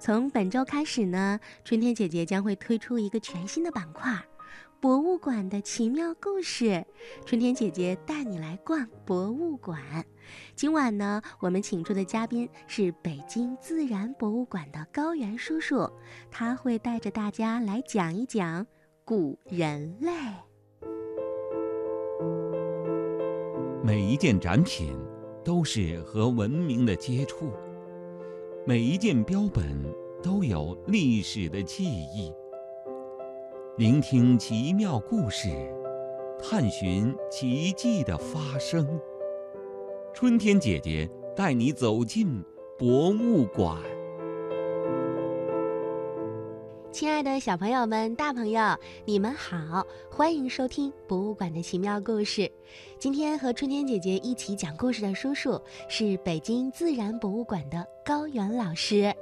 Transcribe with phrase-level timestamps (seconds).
[0.00, 4.10] 从本周开始呢，春天姐姐将会推出一个全新的板块——
[4.80, 6.86] 博物馆的奇妙故事。
[7.26, 9.78] 春天姐姐带你来逛博物馆。
[10.56, 15.86] 今晚呢，我们请出的嘉宾是北京自然博物馆的高原叔叔，
[16.30, 18.66] 他会带着大家来讲一讲
[19.04, 20.10] 古人类。
[23.84, 24.96] 每一件展品
[25.44, 27.52] 都是和文明的接触。
[28.66, 29.64] 每一件标本
[30.22, 32.30] 都有历史的记忆。
[33.78, 35.48] 聆听奇妙故事，
[36.38, 38.86] 探寻奇迹的发生。
[40.12, 42.44] 春天姐姐带你走进
[42.78, 43.80] 博物馆。
[46.92, 52.42] 亲爱的小朋友们、大朋友，你们好，欢迎收听《博物馆的奇妙故事》。
[52.98, 59.14] 今天和春天姐姐一起讲故事的叔叔是北京自然博物馆的高原老师。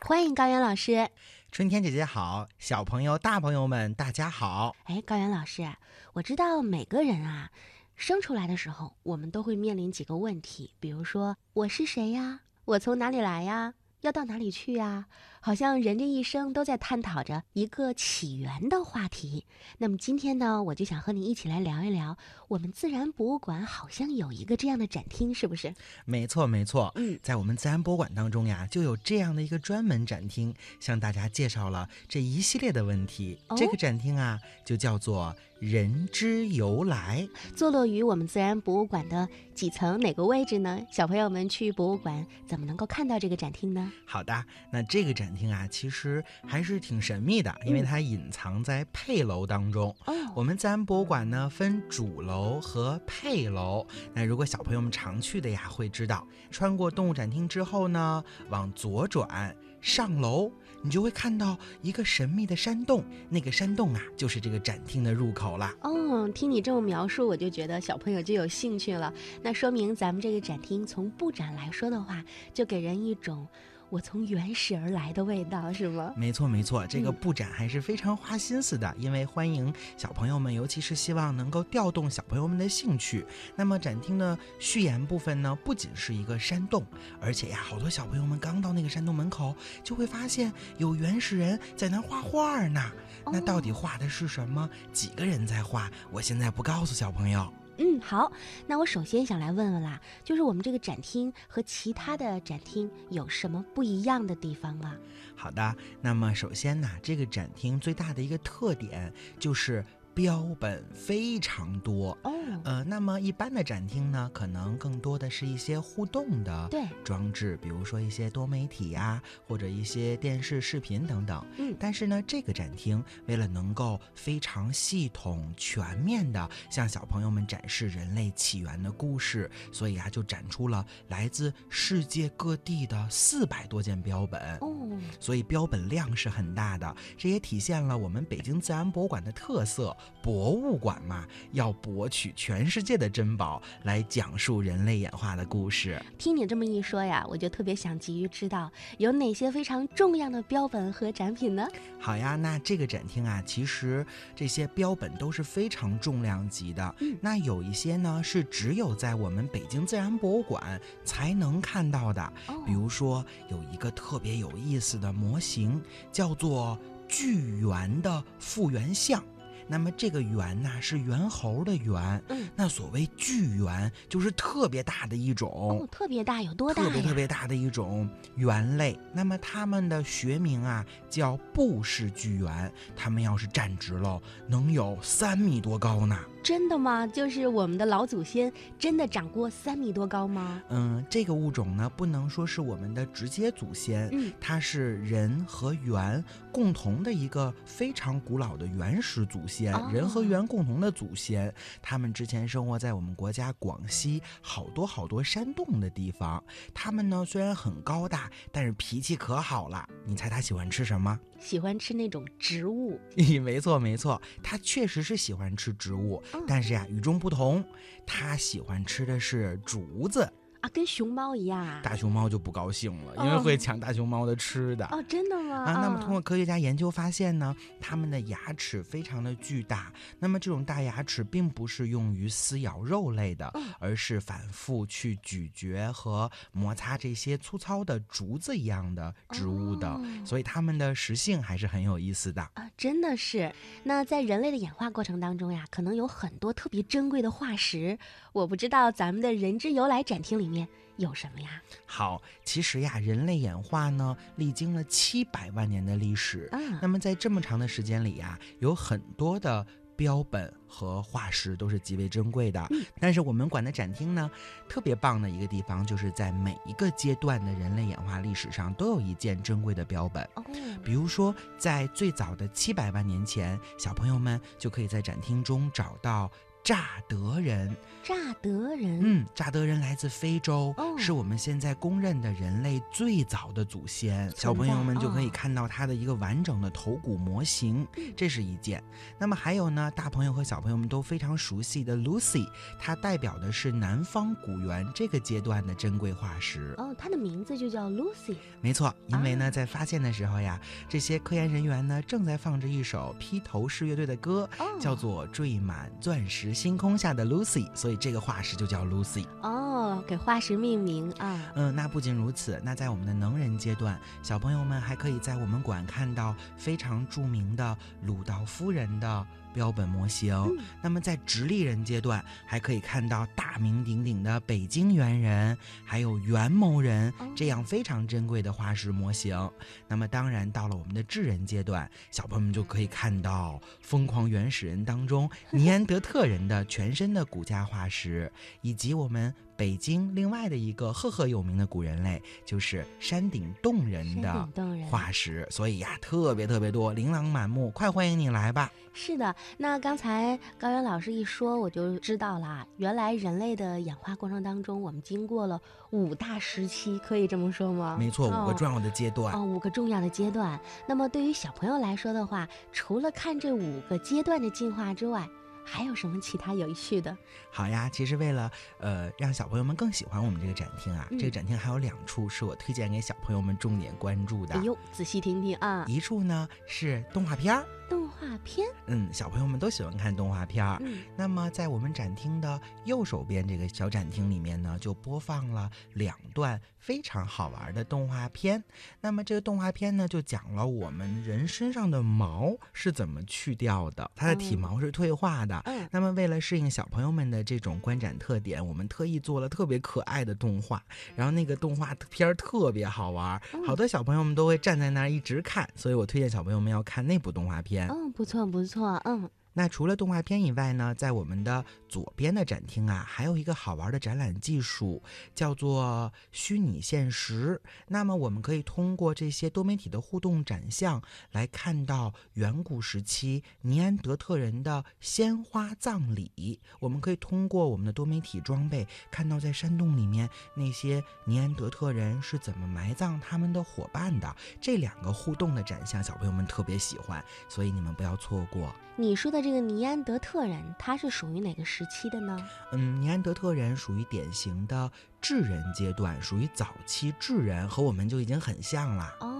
[0.00, 1.06] 欢迎高原老师。
[1.52, 4.74] 春天姐姐好，小朋友、大朋友们大家好。
[4.84, 5.68] 哎，高原老师，
[6.14, 7.50] 我知道每个人啊，
[7.94, 12.40] 生出来的时候，我们都会面临几个问题，比如说我是谁呀？
[12.64, 13.74] 我从哪里来呀？
[14.02, 15.06] 要到哪里去呀？
[15.42, 19.46] 好像人这一生都在探讨着一个起源的话题。
[19.78, 25.74] 那么今天呢，我就想和你一起来聊一聊，我们自然博物馆好像有一个这样的展厅，是不是？
[26.04, 26.92] 没错，没错。
[26.96, 33.38] 嗯，在我们自然博物馆当中呀，就有这样的一个专门展厅，向大家介绍了这一系列的问题。
[33.56, 35.34] 这个展厅啊，就叫做。
[35.60, 40.80] 人之由来，坐落于我们自然博物馆的几层哪个位置呢？
[40.90, 43.92] 小朋友们去博物馆怎么能够看到这个展厅呢？
[44.06, 49.94] 好的，那这个展厅啊，其实还是挺神秘的，因为它隐藏在配楼当中。
[50.06, 53.86] 哦，我们自然博物馆呢分主楼和配楼。
[54.14, 59.54] 那如果小朋友们常去的呀，会知道，穿过动物展厅之后呢，往左转。
[59.82, 65.72] 上楼，你就会看到一个神秘的山洞，那个山洞啊，就是这个展厅的入口了。
[65.80, 69.10] 哦，听你这么描述，我就觉得小朋友就有兴趣了。
[69.42, 73.48] 那说明咱们这个展厅从布展来说的话，就给人一种。
[73.90, 76.14] 我从原始而来的味道是吗？
[76.16, 83.26] 没错没错，这个布展还是非常花心思的，因为欢迎小朋友们，尤其是希望能够调动小朋友们的兴趣。
[83.56, 86.84] 那么展厅的序言部分呢，不仅是一个山洞，
[87.20, 92.80] 而且呀，好多小朋友们刚到那个山洞门口，就会发现有原始人在那画画呢。
[93.26, 94.70] 那到底画的是什么？
[94.92, 95.90] 几个人在画？
[96.12, 97.52] 我现在不告诉小朋友。
[97.82, 98.30] 嗯，好，
[98.66, 104.94] 那我首先想来问问啦，就是我们这个展厅和其他的展厅有什么不一样的地方吗？
[105.34, 109.82] 好的，那么首先呢，这个展厅最大的一个特点就是。
[110.12, 112.32] 标本非常多哦，
[112.64, 121.46] 呃，那么一般的展厅呢，可能更多的是一些互动的对装置，比如说一些多媒体呀，或者一些电视、视频等等。
[121.58, 134.58] 嗯，但是呢，这个展厅为了能够非常系统、全面的向小朋友们展示人类起源的故事，所以啊，就展出了来自世界各地的四百多件标本。
[134.58, 134.76] 哦，
[135.20, 139.96] 所以标本量是很大的，这也体现了我们北京自然博物馆的特色。
[140.22, 146.00] 博物馆嘛，要博取全世界的珍宝来讲述人类演化的故事。
[146.18, 151.66] 听你这么一说呀，我就特别想急于知道有哪些非常重要的标本和展品呢？
[151.98, 154.04] 好呀，那这个展厅啊，其实
[154.34, 156.94] 这些标本都是非常重量级的。
[157.00, 162.22] 嗯，那有一些呢是只有在我们北京自然博物馆才能看到的。
[162.48, 165.82] 哦，比如说有一个特别有意思的模型，
[166.12, 166.78] 叫做
[167.08, 169.22] 巨猿的复原像。
[169.70, 178.98] 那么这个猿呐是猿猴的猿，嗯，那所谓巨猿就是特别大的一种，哦，特别大有多大特别特别大的一种猿类。
[179.12, 186.18] 那么它们的学名啊叫布氏巨猿，它们要是站直了，能有三米多高呢。
[186.42, 187.06] 真的吗？
[187.06, 190.62] 就是我们的老祖先真的长过三米多高吗？
[190.70, 201.52] 嗯，这个物种呢，不能说是我们的直接祖先，嗯，它是人和猿共同的一个非常古老的原始祖先，人和猿共同的祖先。
[201.82, 206.42] 他们之前生活在我们国家广西好多好多山洞的地方。
[206.72, 209.86] 他们呢虽然很高大，但是脾气可好了。
[210.04, 211.18] 你猜他喜欢吃什么？
[211.40, 213.00] 喜欢吃那种植物。
[213.42, 216.22] 没错没错，他确实是喜欢吃植物。
[216.46, 217.64] 但是呀，与众不同，
[218.06, 220.32] 他喜欢吃的是竹子。
[220.60, 221.80] 啊，跟熊猫一样啊。
[221.82, 224.86] 大熊猫就不高兴了，因为哦会抢大熊猫的吃的。
[224.86, 225.64] 哦，真的吗？
[225.64, 229.92] 啊，那么嗯通过科学家研究发现呢，它们的牙齿非常的巨大。
[230.18, 239.88] 那么这种大牙齿并不是用于撕咬肉类的，嗯而是反复去咀嚼和摩擦这些粗糙的竹子一样的植物的。
[239.88, 242.42] 哦所以它们的食性还是很有意思的。
[242.54, 243.52] 啊，真的是。
[243.84, 247.98] 那在人类的演化过程当中呀，可能有很多特别珍贵的化石，
[248.32, 251.62] 我不知道咱们的人之由来展厅里面有什么呀？
[251.86, 256.48] 好，其实呀，人类演化呢，历经了七百万年的历史。
[256.52, 259.66] 嗯那么在这么长的时间里呀，有很多的
[259.96, 262.66] 标本和化石都是极为珍贵的。
[262.70, 264.30] 嗯但是我们馆的展厅呢，
[264.68, 270.22] 特别棒的一个地方，就是在每一个阶段的人类演化历史上，都有一件珍贵的标本。
[270.34, 270.44] 哦，
[270.82, 276.30] 比如说，在最早的七百万年前，小朋友们就可以在展厅中找到
[276.62, 277.76] 乍得人。
[278.02, 284.28] 乍得人，嗯，乍得人来自非洲，哦是我们现在公认的人类最早的祖先。
[284.34, 288.82] 小朋友们就可以哦看到它的一个完整的头骨模型，嗯这是一件。
[289.18, 292.48] 那么还有呢，大朋友和小朋友们都非常熟悉的 Lucy，
[292.80, 296.74] 它代表的是南方古猿这个阶段的珍贵化石。
[296.78, 298.36] 哦，它的名字就叫 Lucy。
[298.62, 300.58] 没错，因为呢，啊在发现的时候呀，
[300.88, 309.24] 这些科研人员呢正在放着一首披头士乐队的歌，哦，叫做《缀满钻石星空下的 Lucy》，所以这个化石就叫 Lucy。
[309.42, 309.69] 哦，
[310.06, 311.52] 给化石命名啊。
[311.54, 320.34] 嗯，那不仅如此，那在我们的能人阶段，小朋友们还可以在我们馆看到非常著名的鲁道夫人的标本模型。
[320.34, 329.50] 嗯那么在直立人阶段，还可以看到大名鼎鼎的北京猿人，还有元谋人哦这样非常珍贵的化石模型。
[329.86, 338.32] 那么当然，到了我们的智人阶段，小朋友们就可以看到疯狂原始人当中尼安德特人的全身的骨架化石，
[338.62, 344.48] 以及我们北京另外的一个赫赫有名的古人类，就是山顶洞人的
[344.88, 345.46] 化石。
[345.50, 348.72] 所以呀，特别特别多，琳琅满目，快欢迎你来吧！
[348.94, 355.60] 是的，那刚才高原老师一说，我就知道了，原来人类的演化过程当中，我们经过了
[355.90, 357.98] 五大时期，可以这么说吗？
[357.98, 359.34] 没错，五个哦重要的阶段。
[359.34, 360.58] 哦，五个重要的阶段。
[360.86, 365.28] 那么对于小朋友来说的话，除了看这五个阶段的进化之外，
[365.64, 367.16] 还有什么其他有趣的？
[367.50, 374.54] 好呀，其实为了呃让小朋友们更喜欢我们这个展厅啊，嗯这个展厅还有两处是我推荐给小朋友们重点关注的。
[374.54, 380.78] 哎呦，仔细听听啊，一处呢是动画片儿，动画片，嗯，小朋友们都喜欢看动画片儿。
[380.80, 388.62] 嗯，那么在我们展厅的右手边这个小展厅里面呢，就播放了两段非常好玩的动画片。
[389.00, 395.60] 那么这个动画片呢，就讲了我们人身上的毛是怎么去掉的，它的体哦毛是退化的。
[395.64, 400.80] 嗯，那么为了适应小朋友们的这种观展特点，我们特意做了特别可爱的动画，
[401.16, 407.79] 然后那个动画片儿特别好玩，嗯好多小朋友们都会站在那儿一直看，所以我推荐小朋友们要看那部动画片。
[407.88, 415.02] 嗯，不错不错，嗯，那除了动画片以外呢，在我们的左边的展厅啊，还有一个好玩的展览技术，
[415.34, 417.60] 叫做虚拟现实。
[417.88, 421.02] 那么我们可以通过这些多媒体的互动展项，
[421.32, 426.60] 来看到远古时期尼安德特人的鲜花葬礼。
[426.78, 434.36] 我们可以通过我们的多媒体装备，看到在山洞里面那些尼安德特人是怎么埋葬他们的伙伴的。
[434.60, 438.74] 这两个互动的展项，小朋友们特别喜欢，所以你们不要错过。
[439.00, 442.36] 你说的这个尼安德特人，他是属于哪个时期的呢？
[442.72, 444.92] 嗯，尼安德特人属于典型的
[445.22, 449.10] 智人阶段，属于早期智人，和我们就已经很像了。
[449.20, 449.39] 哦，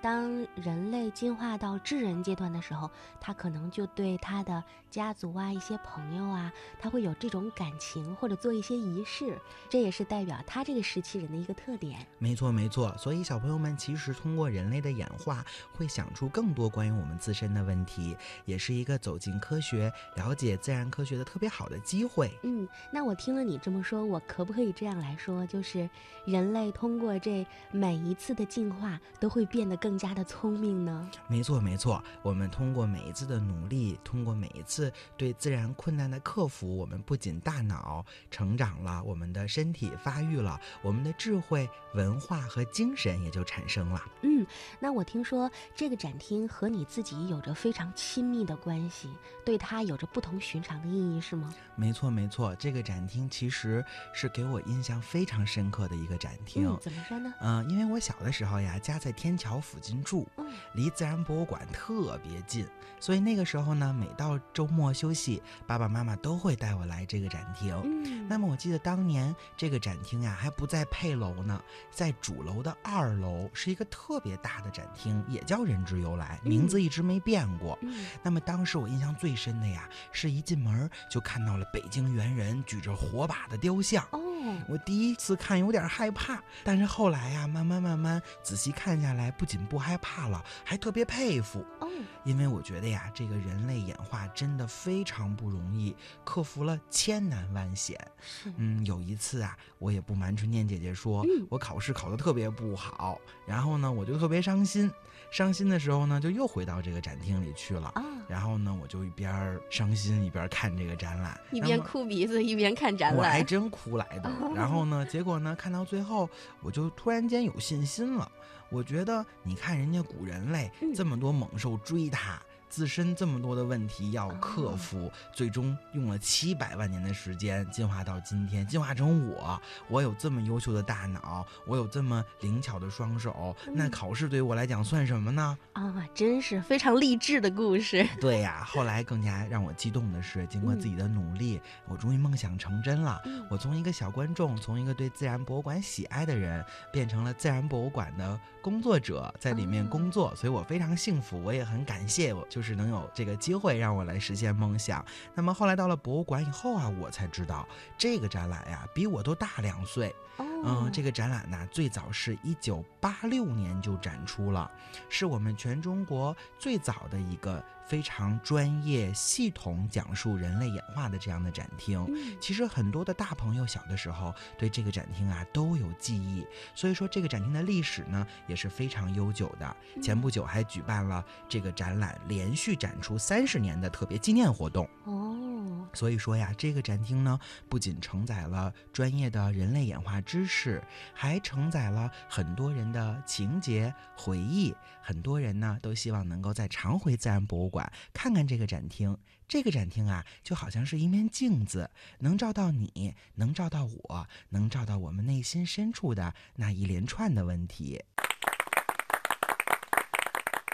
[0.00, 2.90] 当人类进化到智人阶段的时候，
[3.20, 9.38] 他可能就对他的家族啊、一些朋友啊，他会有这种感情，或者做一些仪式，
[9.68, 12.06] 这也是代表他这个时期人的一个特点。
[12.18, 12.94] 没错，没错。
[12.96, 22.30] 所以小朋友们其实通过人类的演化，会想出更多关于我们自身的问题，也是一个走进科学、了解自然科学的特别好的机会。
[22.42, 25.88] 嗯，那我听了你这么说，我可不可以这样来说，就是
[26.24, 31.10] 人类通过这每一次的进化，都会变得更加的聪明呢？
[31.28, 32.02] 没错，没错。
[32.22, 44.02] 我们通过每一次的努力，通过每一次对自然困难的克服，我们不仅大脑成长了，我们的身体发育了，我们的智慧、文化和精神也就产生了。
[44.22, 44.46] 嗯，
[44.78, 49.08] 那我听说这个展厅和你自己有着非常亲密的关系，
[49.44, 51.54] 对它有着不同寻常的意义，是吗？
[51.76, 52.54] 没错，没错。
[52.56, 56.68] 这个展厅其实是给我印象非常深刻的一个展厅。
[56.68, 57.32] 嗯，怎么说呢？
[57.40, 62.66] 嗯、因为我小的时候呀，家在天桥附近住，嗯离自然博物馆特别近，
[63.00, 67.74] 所以那个时候呢，每到周末休息，爸爸妈妈都会带我来这个展厅。
[67.84, 77.78] 嗯，那么我记得当年这个展厅呀还不在配楼呢，在主楼的二楼是一个特别大的展厅，也叫人之由来，名字一直没变过。
[77.82, 84.04] 嗯那么当时我印象最深的呀，是一进门就看到了北京猿人举着火把的雕像。
[84.12, 84.20] 哦，
[84.68, 91.64] 我第一次看有点害怕，但是后来呀，慢慢慢慢仔细看下来，不仅不害怕了，还特别佩服。
[91.80, 91.88] 哦，
[92.24, 97.98] 因为我觉得呀，这个人类演化真的非常不容易，克服了千难万险。
[98.20, 104.90] 是，嗯，有一次啊，我也不瞒春天姐姐说，嗯我考试考得特别不好，然后呢，我就特别伤心。
[105.34, 107.88] 伤心的时候呢，就又回到这个展厅里去了。
[107.96, 114.30] 啊，然后呢，我就一边儿伤心一边儿看这个展览，一边哭鼻子一边看展览我还，真哭来的。
[114.54, 116.30] 然后呢，结果呢，看到最后，
[116.62, 118.30] 我就突然间有信心了。
[118.68, 122.40] 我觉得，你看人家古人类嗯这么多猛兽追他。
[122.74, 129.62] 自身这么多的问题要克哦服，最终用了七百万年的时间进化到今天，进化成我。
[129.86, 135.56] 我有这么优秀的大脑，我有这么灵巧的双手，那嗯考试对于我来讲算什么呢？
[135.74, 138.04] 啊，真是非常励志的故事。
[138.20, 143.22] 对呀，后来更加让我激动的是，经过嗯自己的努力，我终于梦想成真了。
[143.24, 155.04] 嗯我从一个小观众，从一个对自然博物馆喜爱的人，变成了自然博物馆的工作者，在里面哦工作，所以我非常幸福，我也很感谢我，就是能有这个机会让我来实现梦想。
[155.34, 157.66] 那么后来到了博物馆以后啊，我才知道
[157.98, 160.14] 这个展览呀，比我都大两岁。
[160.36, 164.70] 哦，嗯，这个展览呢，最早是一九八六年就展出了，
[165.08, 172.04] 是我们全中国最早的一个非常专业、系统讲述人类演化的这样的展厅。
[172.08, 179.76] 嗯其实很多的大朋友小的时候对这个展厅啊都有记忆，所以说这个展厅的历史呢也是非常悠久的。
[180.02, 184.88] 前不久还举办了这个展览连续展出三十年的特别纪念活动。
[185.04, 187.38] 哦，所以说呀，这个展厅呢，
[187.68, 190.82] 不仅承载了专业的人类演化知识，
[191.14, 194.74] 还承载了很多人的情节回忆。
[195.06, 199.16] 很多人呢都希望能够再常回自然博物馆看看这个展厅。
[199.46, 201.90] 这个展厅啊，就好像是一面镜子，
[202.20, 208.02] 能照到你，能照到我，能照到我们内心深处的那一连串的问题。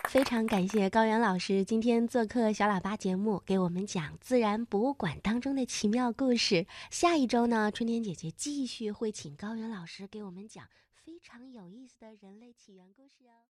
[0.09, 6.67] 非常感谢高原老师今天做客小喇叭节目，给我们讲自然博物馆当中的奇妙故事。
[6.91, 10.69] 下一周呢，春天姐姐继续会请高原老师给我们讲
[11.05, 13.43] 非常有意思的人类起源故事哦。